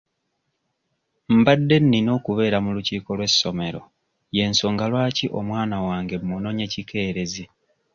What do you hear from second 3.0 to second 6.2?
lw'essomero y'ensonga lwaki omwana wange